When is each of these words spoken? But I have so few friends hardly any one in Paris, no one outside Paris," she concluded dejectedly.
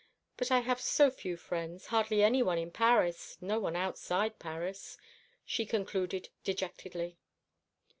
But 0.35 0.49
I 0.49 0.61
have 0.61 0.81
so 0.81 1.11
few 1.11 1.37
friends 1.37 1.85
hardly 1.93 2.23
any 2.23 2.41
one 2.41 2.57
in 2.57 2.71
Paris, 2.71 3.37
no 3.39 3.59
one 3.59 3.75
outside 3.75 4.39
Paris," 4.39 4.97
she 5.45 5.63
concluded 5.63 6.29
dejectedly. 6.43 7.19